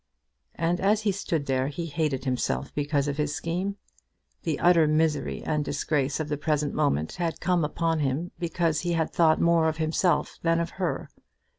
[0.55, 3.77] And as he stood there he hated himself because of his scheme.
[4.41, 8.93] The utter misery and disgrace of the present moment had come upon him because he
[8.93, 11.11] had thought more of himself than of her.